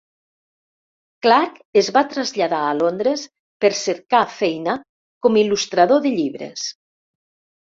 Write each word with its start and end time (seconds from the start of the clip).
Clarke 1.25 1.81
es 1.81 1.89
va 1.97 2.03
traslladar 2.13 2.61
a 2.69 2.73
Londres 2.79 3.27
per 3.65 3.71
cercar 3.81 4.23
feina 4.39 4.75
com 5.27 5.39
il·lustrador 5.43 6.03
de 6.07 6.17
llibres. 6.17 6.67